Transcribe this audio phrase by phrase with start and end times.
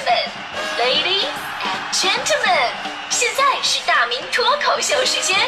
[0.00, 0.06] 们
[0.78, 1.28] ，Ladies
[1.62, 2.70] and Gentlemen，
[3.10, 5.38] 现在是大明脱口秀时间，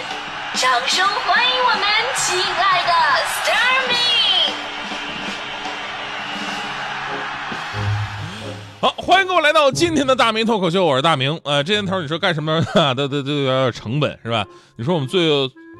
[0.54, 1.82] 掌声欢迎我们
[2.16, 2.92] 亲爱的
[3.24, 3.94] s t a r m y
[8.80, 11.40] 好，欢迎各位来到今天的大明脱口秀，我是大明。
[11.44, 14.44] 呃，这年头你说干什么 啊，都都都有点成本是吧？
[14.76, 15.26] 你说我们最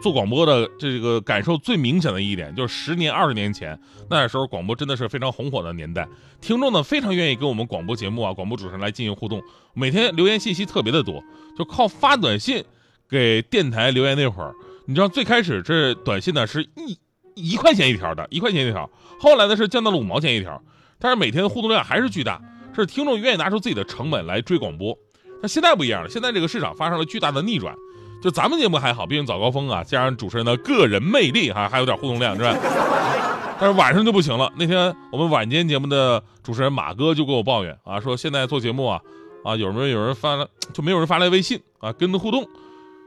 [0.05, 3.81] 做广播的这个感受最明显的一点，就是十年、二十年前
[4.11, 6.07] 那时候广播真的是非常红火的年代，
[6.43, 11.25] 听众呢非常愿意跟我们广播节目啊、广播主持人来进行互动，每天留言信息特别的多，
[11.57, 12.63] 就靠发短信
[13.09, 14.55] 给电台留言那会儿，
[14.85, 16.99] 你知道最开始这短信呢是一
[17.35, 20.63] 一块钱一条的，一块钱一条，后来呢是降到了五毛钱一条，
[20.99, 22.43] 但是每天的互动量还是巨大，
[22.77, 24.95] 是听众愿意拿出自己的成本来追广播。
[25.41, 27.75] 那现在不一样了，现在这个市场发生了巨大的逆转。
[28.25, 32.57] 就咱们节目还好，毕竟早高峰啊，加上主持人的个人魅力哈，还有点互动量是吧？
[33.61, 34.51] 但是晚上就不行了。
[34.57, 38.99] 那天我们晚间节目的主持人马哥就跟我抱怨啊，说现在做节目啊，
[39.45, 42.49] 啊有没有有人发了就没有人发来微信啊，跟他互动，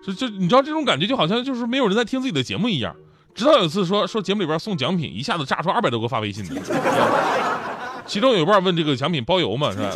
[0.05, 2.95] 就就你知道这种感觉就好像就是没有人在听自己的节目一样。
[3.33, 6.61] 直到有一次说说节目里边送奖品，一下子炸出二百多个发微信的，
[8.05, 9.71] 其中有一半问这个奖品包邮吗？
[9.71, 9.89] 是吧？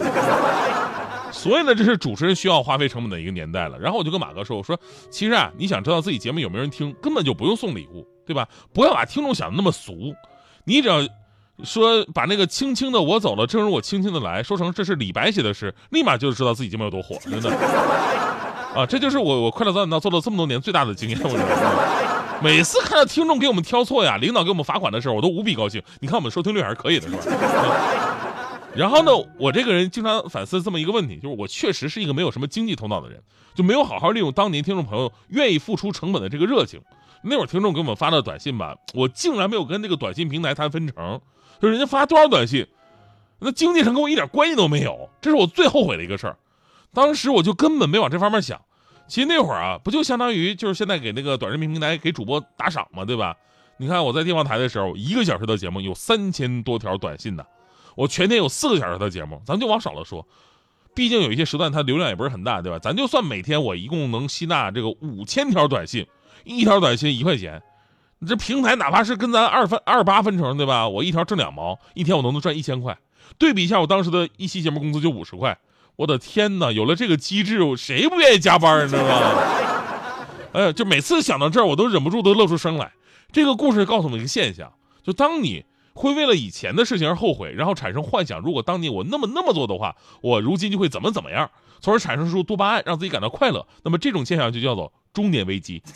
[1.41, 3.79] 所以呢，这是主持人需要花费成本的一个年代了。
[3.79, 8.47] 然后我就跟马哥说：“我说，其实啊，你想知道自己节目有没有人听，根本就不用送礼物，对吧？
[8.71, 10.13] 不要把听众想的那么俗，
[10.65, 10.99] 你只要
[11.63, 17.49] 说把那个轻轻的我走了，正如我轻轻的来说成这是李白写的诗，立马就知道自己节目有多火，真的。
[18.75, 21.19] 啊，这就是我我快乐早点到做了这么多年最大的经验。
[21.23, 25.81] 我觉得，每次看到听众给我们挑错呀，领导给我们罚款的时候，我都无比高兴。
[25.99, 28.10] 你看我们收听率还是可以的，是吧？
[28.73, 33.21] 然后呢，我这个人经常反思这么一个问题，就是我确实是一个没有什么经济头脑的人，
[33.53, 36.81] 就没有好好利用当年听众朋友愿意付出成本的这个热情。
[37.23, 41.21] 那会儿听众给我们发的短信吧，我竟然没有跟那个短信平台谈分成，
[41.61, 42.65] 就人家发多少短信，
[43.39, 46.37] 那经济上跟我一点关系都没有，这是我最后悔的一个事儿。
[46.93, 48.59] 当时我就根本没往这方面想。
[49.07, 53.35] 其实那会儿啊，不就相当于就是现在给那个短视频平台给主播打赏嘛，对吧？
[53.77, 57.43] 你看我在地方台的时候，一个小时的节目有三千多条短信呢。
[57.95, 60.25] 我全天有四个小时的节目，咱就往少了说，
[60.93, 62.79] 毕竟有一些时段它流量也不是很大，对吧？
[62.79, 66.05] 咱就算每天我一共能吸纳这个五千条短信，
[66.43, 67.61] 一条短信一块钱，
[68.19, 70.87] 你这平台哪怕是跟咱二分二八分成，对吧？
[70.87, 72.97] 我一条挣两毛，一天我都能赚一千块。
[73.37, 75.57] 对比一下我当时的一期节目工资就五十块，
[75.95, 76.71] 我的天哪！
[76.71, 79.43] 有了这个机制，谁不愿意加班，你知道吗？
[80.53, 82.91] 哎，就每次想到这儿，我都忍不住都乐出声来。
[83.31, 84.71] 这个故事告诉我们一个现象，
[85.03, 85.63] 就当你。
[85.93, 91.49] 会为了以前的事情而后悔，然后产生幻想，如果当年我那么那么做的话，我如今就会怎么怎么样，
[91.81, 93.67] 从而产生出多巴胺，让自己感到快乐。
[93.83, 95.81] 那么这种现象就叫做中年危机。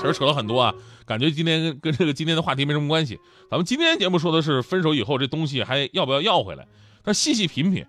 [0.00, 0.74] 其实扯了很多啊，
[1.06, 3.18] 感觉今天跟跟这个今天的话题没什么关系。
[3.50, 6.66] 咱们今天节目说的是分手以后这东西还要不要要回来？
[7.04, 7.84] 那细细品品，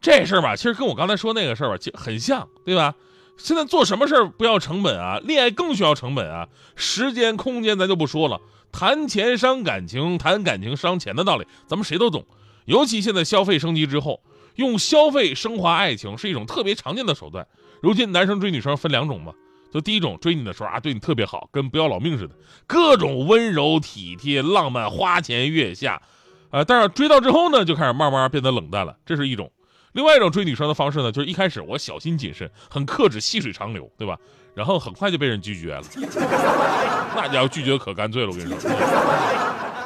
[0.00, 2.94] 这事儿吧，其实跟我刚才说那个事儿吧，很像，对吧？
[3.36, 5.18] 现在做什么事儿不要成本啊？
[5.24, 6.48] 恋爱更需要成本啊！
[6.76, 8.40] 时间、空间咱就不说了。
[8.74, 12.26] 谈钱伤感情，谈感情伤钱的道理，咱们谁都懂。
[12.64, 14.20] 尤其现在消费升级之后，
[14.56, 17.46] 用消费升华爱情是一种特别常见的手段。
[17.80, 19.32] 如今男生追女生分两种嘛，
[19.72, 22.34] 就第一种追你的时候啊，对你特别好，跟不要老命似的，
[22.66, 26.02] 各种温柔体贴、浪漫、花前月下，
[26.50, 29.48] 啊，但是追到之后呢，就开始慢慢变得冷淡了，这是一种。
[29.94, 34.18] 另外一种追女生的方式呢，就是一开始我小心谨慎，很克制，细水长流，对吧？
[34.54, 35.82] 然后很快就被人拒绝了，
[37.16, 38.70] 那家伙拒绝可干脆了，我跟你说。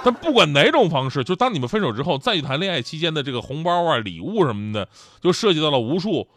[0.04, 4.88] 但不管哪种方式，就当你们分手之后，再去谈恋爱期间的这个红包啊、礼物什么的，
[5.20, 6.28] 就涉及到了无数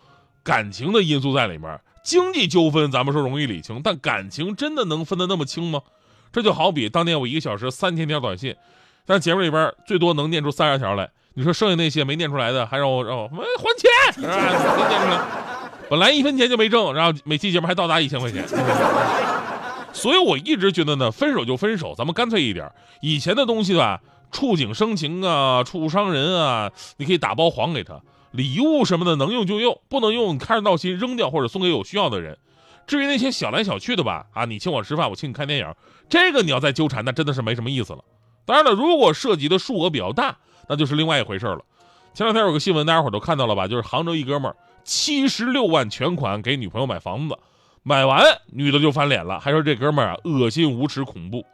[0.43, 1.79] 感情的因素在里面。
[2.03, 5.81] 经济纠纷咱们说容易理清，但感情真的能分得那么清吗？
[6.33, 8.55] 这就好比当年我一个小时三千条短信，
[9.05, 11.09] 但节目里边最多能念出三十条来。
[11.33, 13.43] 你说剩下那些没念出来的，还让我让我还
[13.77, 14.35] 钱，是吧？
[14.77, 15.21] 没念出来，
[15.89, 18.43] 本来一分钱就没挣，然后每期节目还到达一千块钱。
[19.93, 22.71] 所以我一直觉得呢，分手就分手，咱们干脆一点。
[23.01, 28.01] 以前的东西吧，触景生情啊，触伤人啊，你可以打包还给他。
[28.31, 32.37] 礼物什么的能用就用，不能用看着闹心扔掉或者送给有需要的人。
[32.87, 35.73] 至于那些小来小去的吧，啊，你请我吃饭，我请你看电影，
[36.09, 37.99] 这个你要再纠缠，那真的是没什么意思了。
[38.45, 41.61] 当然了，如果涉及的数额比较大，那就是另外一回事了。
[42.13, 43.67] 前两天有个新闻，大家伙都看到了吧？
[43.67, 47.37] 就是杭州一哥们儿七十六万全款给女朋友买房子，
[47.83, 51.45] 买完女的就翻脸了，还说这哥们儿啊恶心、无耻、恐怖。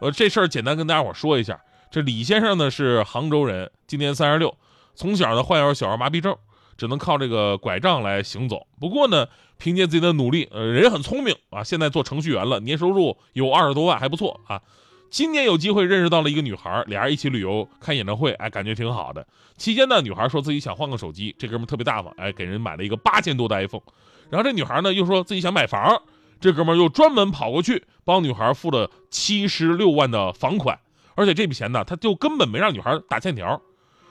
[0.00, 1.60] 呃，这事儿简单跟大家伙说一下。
[1.90, 4.56] 这李先生呢是杭州人，今年三十六，
[4.94, 6.36] 从小呢患有小儿麻痹症，
[6.76, 8.66] 只能靠这个拐杖来行走。
[8.80, 9.26] 不过呢，
[9.58, 14.62] 凭借自己的努力，呃，人很聪明啊，现在做程序员了，年收入有二十多万，还不错啊。
[15.10, 19.26] 今年有机会认识到了一个女孩，俩人一起旅游看演唱会，哎，感觉挺好的。
[19.56, 23.82] 期间呢，女孩说自己想换个手机，这哥们特别大方，哎，给人买了一个八千多的 iPhone。
[24.30, 26.00] 然后这女孩呢又说自己想买房，
[26.40, 30.78] 这哥们又专门跑过去帮女孩付了七十六万的房款，
[31.16, 33.60] 而且这笔钱呢，他就根本没让女孩打欠条。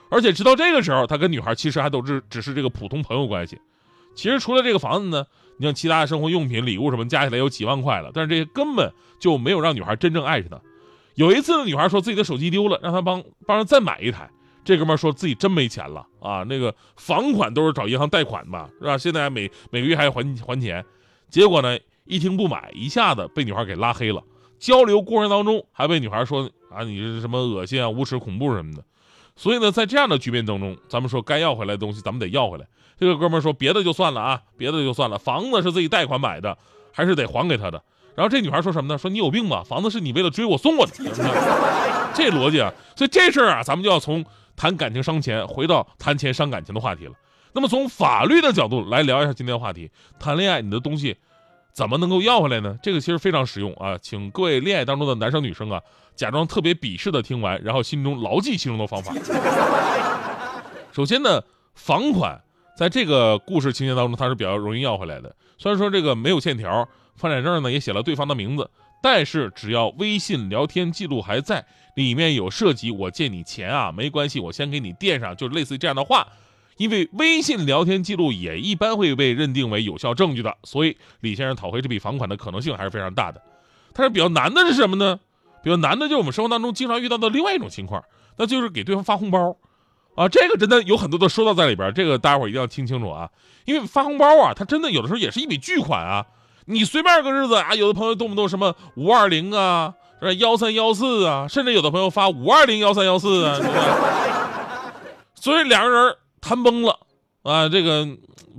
[0.10, 3.58] 而且直到这个时候，他跟女孩其实还都是只是这个普通朋友关系。
[4.16, 5.26] 其实除了这个房子呢，
[5.58, 10.60] 你像其他的生活用品、礼物什么，加起来有几万块了，但是这些根本就没有让女孩真正爱上他。
[11.20, 14.30] 有一次，女孩说自己的手机丢了，让他帮帮着再买一台。
[14.64, 18.98] 这哥们说自己真没钱了啊，那个房款都是找银行贷款吧，是吧？
[18.98, 20.86] 现在每 每个月还要还还钱。
[21.30, 24.24] 结果呢，一听不买，一下子被女孩给拉黑了。
[24.60, 28.82] 交流过程当中还被女孩说啊，你是什么恶心啊、无耻、恐怖什么的。
[29.36, 32.66] 所以呢，在这样的局面当中，咱们说该要回来的东西，咱们得要回来。
[32.98, 36.58] 这个哥们说别的就算了啊，别的就算了，房子是自己贷款买的，
[36.94, 37.84] 还是得还给他的。
[38.20, 38.98] 然后这女孩说什么呢？
[38.98, 39.64] 说你有病吧？
[39.64, 40.92] 房子是你为了追我送我的，
[42.14, 42.70] 这逻辑啊！
[42.94, 44.26] 所以这事儿啊，咱们就要从
[44.58, 47.14] 谈感情伤钱，回到谈钱伤感情的话题了。
[47.54, 49.90] 那么从法律的角度来聊一下今天的话题：
[50.20, 51.16] 谈恋爱，你的东西
[51.72, 52.78] 怎么能够要回来呢？
[52.84, 53.98] 这个其实非常实用啊！
[54.02, 55.82] 请各位恋爱当中的男生女生啊，
[56.14, 59.14] 假装特别鄙视的听完，然后心中牢记其中的方法。
[60.92, 61.42] 首先呢，
[61.74, 62.38] 房款
[62.76, 65.34] 在这个故事情节当中，它是比较容易要回来的。
[65.58, 66.86] 虽然说这个没有欠条。
[67.20, 68.70] 房产证呢也写了对方的名字，
[69.04, 76.28] 但是只要微信聊天记录还在，里面有涉及我借你钱啊，没关系，我先给你垫上，就类似于这样的话。
[76.78, 83.42] 因为微信聊天记录也一般会被认定为有效证据的，所以李先生讨回这笔房款的可能性还是非常大的。
[83.92, 85.20] 但是比较难的是什么呢？
[85.62, 88.02] 比较难的就是我们生活当中经常遇到的另外一种情况，
[88.38, 89.58] 那就是给对方发红包
[90.16, 93.30] 啊，这个真的有很多的说道在里边，这个大家伙一定要听清楚啊，
[93.66, 96.26] 因为发红包啊，它真的有的时候也是一笔巨款啊。
[96.72, 99.96] 你随便个日子啊，有的朋友动不动什么五二零啊，
[100.38, 103.60] 幺三幺四啊，甚至有的朋友发五二零幺三幺四啊，
[105.34, 107.00] 所以两个人谈崩了
[107.42, 108.08] 啊，这个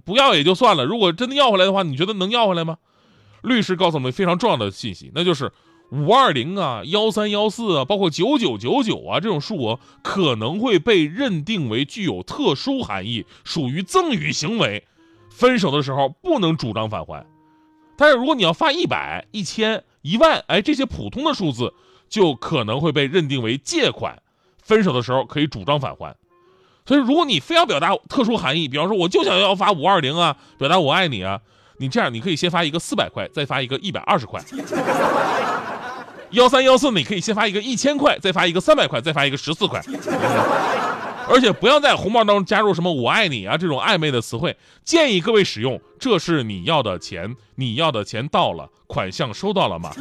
[0.05, 2.79] 不要也就算了，如果真的要回来的话，你觉得能要回来吗？
[3.43, 5.53] 律师告诉我们非常重要的信息，那就是
[5.93, 14.85] 五二零啊、幺三幺四啊，包括九九九九啊这种数额可能会被认定为具有特殊含义，属于赠与行为，
[15.31, 17.25] 分手的时候不能主张返还。
[18.00, 21.75] 但是如果你要发一百、一千、一万，哎，这些普通的数字
[22.08, 24.23] 就可能会被认定为借款，
[24.62, 26.17] 分手的时候可以主张返还。
[26.87, 31.38] 所以，如果你非要表达特殊含义，比方说我就想要发五二零啊，表达我爱你啊，
[31.76, 34.43] 你这样你可以先发一个四百块，再发一个一百二十块。
[36.31, 39.79] 幺三幺四，你可以先发一个一千块，再发一个三百块，再发一个十四块。
[41.31, 49.93] 而且不要在红包当中加入什么“我爱你”啊这种暧昧的词汇，建议各位使用“这是你要的钱，你要的钱到了，款项收到了吗？”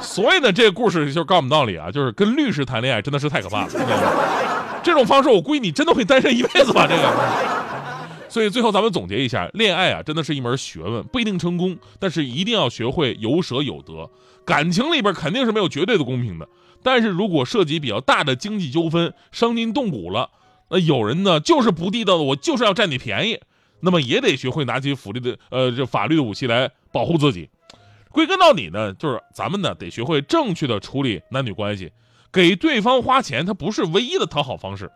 [0.00, 3.70] 所以呢，这个故事就告诉我们道理啊，就是跟律师谈恋爱真的是太可怕了。
[4.82, 6.86] 这种方式，我估计你真的会单身一辈子吧？
[6.86, 7.12] 这个。
[8.28, 14.08] 所以最后咱们总结一下，恋爱啊，真的是一门学问，不一定成功，但是一定要学会有舍有得。
[14.44, 16.46] 感情里边肯定是没有绝对的公平的。
[16.82, 20.30] 但是如果涉及比较大的经济纠纷，伤筋动骨了，
[20.70, 23.40] 那有人呢就是不地道的，我就是要占你便宜，
[23.80, 27.48] 那么也得学会拿起法律的呃这法律的武器来保护自己。
[28.10, 31.92] 归根到底呢，就是咱们呢得学会正确的处理男女关系，
[32.32, 34.90] 给对方花钱，它不是唯一的讨好方式。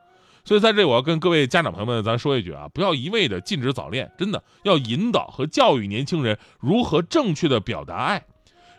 [0.44, 8.24] 所以在这里我要跟各位家长朋友们咱说一句啊，不要一味的禁止早恋，真的要引导和教育年轻人如何正确的表达爱。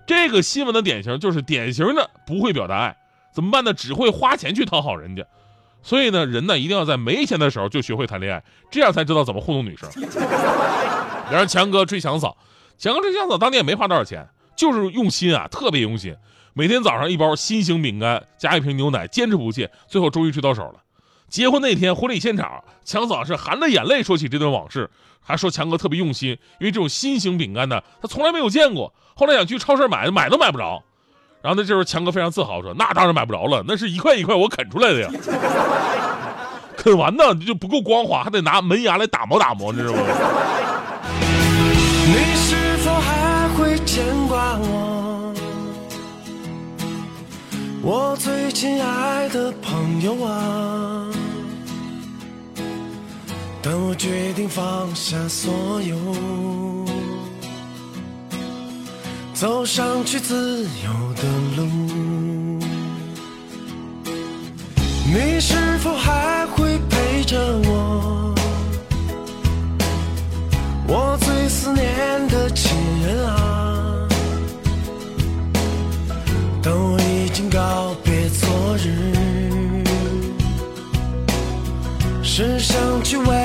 [0.05, 2.97] 这个新闻的典型就是典型的不会表达爱，
[3.33, 3.73] 怎么办呢？
[3.73, 5.25] 只会花钱去讨好人家。
[5.81, 9.89] 所以呢，人呢一定要在没钱的时候就学会谈恋爱，这样才知道怎么糊弄女生。
[11.31, 12.37] 然后强哥追强嫂，
[12.77, 16.15] 强哥追强嫂当年也没花多少钱，就是用心啊，特别用心。
[16.53, 20.75] 每天早上一包心形饼干加一瓶牛奶，坚持不懈，最后终于追到手了。
[21.29, 24.89] 结婚那天婚礼现场，强嫂是含着眼泪说起这段往事，
[25.19, 28.93] 还说强哥特别用心，因为这种新型饼干呢，他从来没有见过。
[29.15, 30.83] 后来想去超市买，买都买不着。
[31.41, 35.09] 然后呢这时候强哥非常自豪说：“那当然买不着了，那是一块一块我啃出来的呀，
[36.77, 39.99] 啃完呢就不够光滑，还得拿门牙来打磨打磨，你知道吗？”
[42.05, 45.33] 你是否还会牵挂我？
[47.81, 50.92] 我最亲爱的朋友啊！
[53.65, 55.95] 当我决定放下所有，
[59.33, 61.23] 走上去自由的
[61.55, 61.63] 路，
[65.05, 68.35] 你是否还会陪着我？
[70.85, 74.05] 我最思念的亲人啊，
[76.61, 78.91] 当我已经告别昨日，
[82.21, 83.42] 是想去为。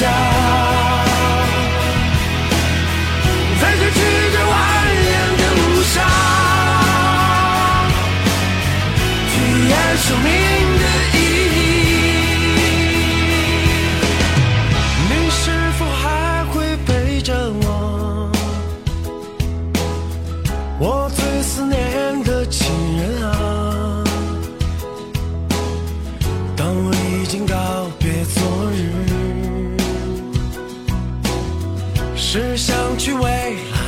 [0.00, 0.06] 下
[3.60, 4.00] 在这曲
[4.32, 4.52] 折蜿
[5.04, 5.94] 蜒的路上
[9.28, 10.59] 体验生命。
[32.32, 33.79] 只想去未来